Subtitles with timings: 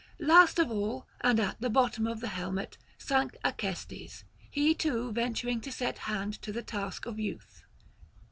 [0.17, 5.61] Last of all, and at the bottom of the helmet, sank Acestes, he too venturing
[5.61, 7.61] to set hand to the task of youth.